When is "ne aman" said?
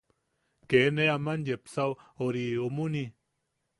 0.95-1.41